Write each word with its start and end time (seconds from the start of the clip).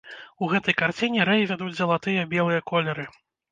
У 0.45 0.47
гэтай 0.53 0.75
карціне 0.81 1.27
рэй 1.29 1.45
вядуць 1.53 1.69
залатыя 1.81 2.25
і 2.27 2.33
белыя 2.35 2.67
колеры. 2.75 3.09